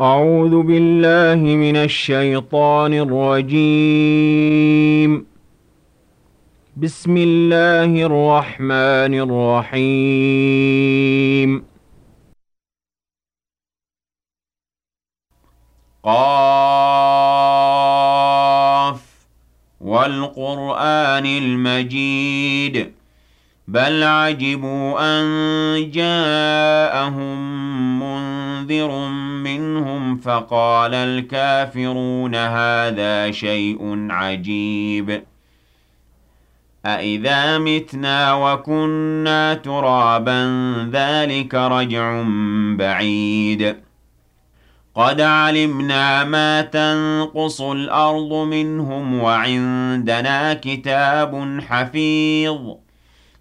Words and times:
أعوذ 0.00 0.62
بالله 0.62 1.40
من 1.44 1.76
الشيطان 1.76 2.92
الرجيم. 2.94 3.66
بسم 6.76 7.16
الله 7.16 8.06
الرحمن 8.06 9.14
الرحيم. 9.76 11.64
قاف 16.04 16.20
والقرآن 19.80 21.26
المجيد. 21.26 22.99
بل 23.70 24.02
عجبوا 24.02 24.98
أن 25.00 25.90
جاءهم 25.90 27.38
منذر 28.00 29.08
منهم 29.44 30.16
فقال 30.16 30.94
الكافرون 30.94 32.34
هذا 32.34 33.30
شيء 33.30 34.06
عجيب 34.10 35.22
أَإِذَا 36.86 37.58
مِتْنَا 37.58 38.34
وَكُنَّا 38.34 39.54
تُرَابًا 39.54 40.42
ذَلِكَ 40.92 41.54
رَجْعٌ 41.54 42.24
بَعِيدٌ 42.78 43.76
قَدْ 44.94 45.20
عَلِمْنَا 45.20 46.24
مَا 46.24 46.62
تَنقُصُ 46.62 47.60
الْأَرْضُ 47.60 48.32
مِنْهُمْ 48.32 49.20
وَعِندَنَا 49.20 50.54
كِتَابٌ 50.54 51.60
حَفِيظٌ 51.68 52.76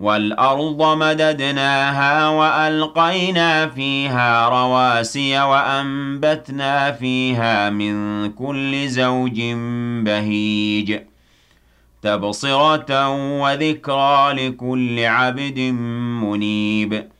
وَالْأَرْضَ 0.00 0.96
مَدَدْنَاهَا 0.96 2.28
وَأَلْقَيْنَا 2.28 3.66
فِيهَا 3.66 4.48
رَوَاسِيَ 4.48 5.40
وَأَنبَتْنَا 5.40 6.92
فِيهَا 6.92 7.70
مِن 7.70 8.28
كُلِّ 8.32 8.88
زَوْجٍ 8.88 9.40
بَهِيجٍ 10.04 11.00
تَبْصِرَةً 12.02 13.08
وَذِكْرَىٰ 13.42 14.32
لِكُلِّ 14.48 14.98
عَبْدٍ 15.04 15.58
مُّنِيبٍ 16.24 17.19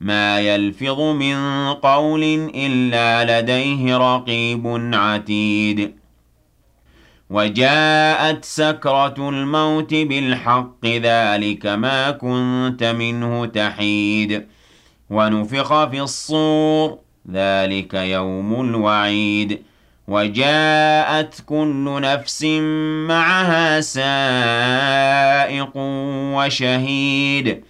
مَا 0.00 0.40
يَلْفِظُ 0.40 1.00
مِن 1.00 1.36
قَوْلٍ 1.72 2.50
إِلَّا 2.54 3.40
لَدَيْهِ 3.40 3.96
رَقِيبٌ 3.96 4.90
عَتِيدٌ. 4.94 5.92
وَجَاءَتْ 7.30 8.44
سَكْرَةُ 8.44 9.28
الْمَوْتِ 9.28 9.94
بِالْحَقِّ 9.94 10.86
ذَٰلِكَ 10.86 11.66
مَا 11.66 12.10
كُنتَ 12.10 12.84
مِنْهُ 12.84 13.46
تَحِيدُ. 13.46 14.46
وَنُفِخَ 15.10 15.84
فِي 15.84 16.00
الصُّورِ 16.00 16.98
ذَٰلِكَ 17.30 17.94
يَوْمُ 17.94 18.60
الْوَعِيدِ. 18.60 19.62
وَجَاءَتْ 20.08 21.34
كُلُّ 21.46 22.00
نَفْسٍ 22.02 22.44
مَّعَهَا 23.08 23.80
سَائِقٌ 23.80 25.72
وَشَهِيدٌ. 26.36 27.69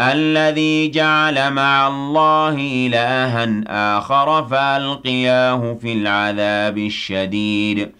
الَّذِي 0.00 0.88
جَعَلَ 0.88 1.52
مَعَ 1.52 1.88
اللَّهِ 1.88 2.56
إِلَٰهًا 2.86 3.64
آخَرَ 3.98 4.46
فَأَلْقِيَاهُ 4.46 5.74
فِي 5.80 5.92
الْعَذَابِ 5.92 6.78
الشَّدِيدِ. 6.78 7.92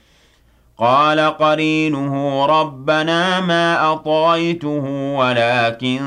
قَالَ 0.78 1.20
قَرِينُهُ 1.20 2.46
رَبَّنَا 2.46 3.40
مَا 3.40 3.92
أَطْغَيْتُهُ 3.92 5.14
وَلَٰكِن 5.18 6.00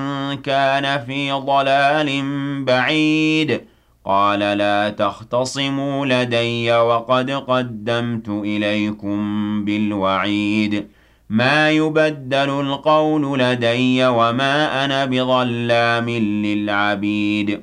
كَانَ 0.44 1.06
فِي 1.06 1.32
ضَلَالٍ 1.32 2.22
بَعِيدٍ. 2.66 3.62
قَالَ 4.06 4.40
لَا 4.40 4.90
تَخْتَصِمُوا 4.90 6.06
لَدَيَّ 6.06 6.74
وَقَدْ 6.74 7.32
قَدَّمْتُ 7.32 8.30
إِلَيْكُم 8.30 9.20
بِالْوَعِيدِ. 9.66 10.99
مَا 11.30 11.72
يُبَدَّلُ 11.72 12.50
الْقَوْلُ 12.50 13.40
لَدَيَّ 13.40 14.08
وَمَا 14.08 14.86
أَنَا 14.86 15.06
بِظَلَّامٍ 15.06 16.10
لِّلْعَبِيدِ. 16.46 17.62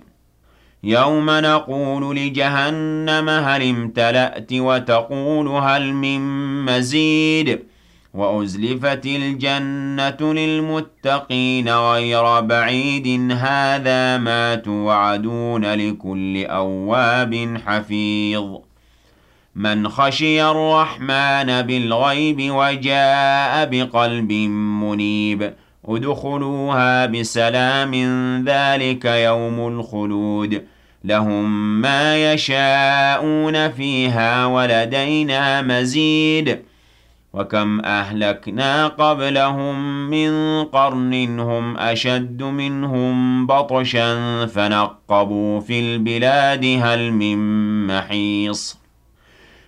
يَوْمَ 0.84 1.30
نَقُولُ 1.30 2.16
لِجَهَنَّمَ 2.16 3.28
هَلِ 3.28 3.62
امْتَلَأْتِ 3.62 4.52
وَتَقُولُ 4.52 5.48
هَلْ 5.48 5.92
مِن 5.92 6.20
مَّزِيدٍ. 6.64 7.62
وَأُزْلِفَتِ 8.14 9.06
الْجَنَّةُ 9.06 10.32
لِلْمُتَّقِينَ 10.34 11.68
غَيْرَ 11.68 12.40
بَعِيدٍ. 12.40 13.32
هَٰذَا 13.32 14.18
مَا 14.18 14.54
تُوعَدُونَ 14.54 15.64
لِكُلِّ 15.74 16.44
أَوَّابٍ 16.46 17.58
حَفِيظٍ. 17.66 18.65
مَّنْ 19.56 19.88
خَشِيَ 19.88 20.50
الرَّحْمَٰنَ 20.50 21.62
بِالْغَيْبِ 21.62 22.50
وَجَاءَ 22.50 23.66
بِقَلْبٍ 23.66 24.32
مُّنِيبٍ. 24.82 25.52
ادْخُلُوهَا 25.88 27.06
بِسَلَامٍ 27.06 27.94
ذَٰلِكَ 28.44 29.04
يَوْمُ 29.04 29.68
الْخُلُودِ. 29.68 30.62
لَهُم 31.04 31.80
مَّا 31.80 32.32
يَشَاءُونَ 32.32 33.70
فِيهَا 33.70 34.46
وَلَدَيْنَا 34.46 35.62
مَزِيدٌ. 35.62 36.58
وكم 37.32 37.80
أهلكنا 37.80 38.86
قبلهم 38.86 40.10
من 40.10 40.64
قرن 40.64 41.40
هم 41.40 41.76
أشد 41.76 42.42
منهم 42.42 43.46
بطشا 43.46 44.46
فنقبوا 44.46 45.60
في 45.60 45.80
البلاد 45.80 46.78
هل 46.82 47.12
من 47.12 47.38
محيص. 47.86 48.85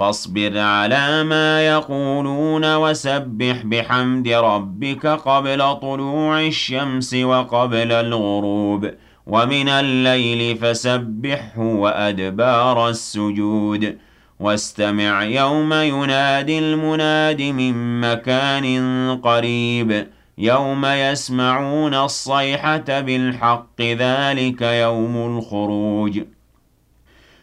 فاصبر 0.00 0.58
على 0.58 1.24
ما 1.24 1.66
يقولون 1.66 2.76
وسبح 2.76 3.62
بحمد 3.64 4.28
ربك 4.28 5.06
قبل 5.06 5.74
طلوع 5.74 6.40
الشمس 6.40 7.14
وقبل 7.14 7.92
الغروب 7.92 8.90
ومن 9.26 9.68
الليل 9.68 10.56
فسبحه 10.56 11.58
وأدبار 11.58 12.88
السجود 12.88 13.98
واستمع 14.40 15.22
يوم 15.24 15.72
ينادي 15.72 16.58
المناد 16.58 17.42
من 17.42 18.00
مكان 18.00 18.66
قريب 19.16 20.06
يوم 20.38 20.86
يسمعون 20.86 21.94
الصيحة 21.94 23.00
بالحق 23.00 23.80
ذلك 23.80 24.62
يوم 24.62 25.16
الخروج 25.38 26.20